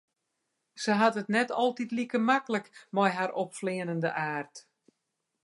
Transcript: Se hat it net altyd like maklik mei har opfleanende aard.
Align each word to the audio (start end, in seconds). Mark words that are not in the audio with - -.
Se 0.83 0.91
hat 0.99 1.19
it 1.21 1.29
net 1.35 1.49
altyd 1.63 1.91
like 1.97 2.19
maklik 2.29 2.65
mei 2.95 3.11
har 3.17 3.31
opfleanende 3.43 4.11
aard. 4.31 4.53